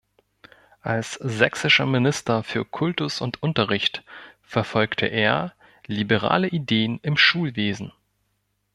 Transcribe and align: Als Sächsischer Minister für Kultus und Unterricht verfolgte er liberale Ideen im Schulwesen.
Als 0.81 1.13
Sächsischer 1.21 1.85
Minister 1.85 2.41
für 2.41 2.65
Kultus 2.65 3.21
und 3.21 3.43
Unterricht 3.43 4.03
verfolgte 4.41 5.05
er 5.05 5.53
liberale 5.85 6.47
Ideen 6.47 6.99
im 7.03 7.17
Schulwesen. 7.17 7.91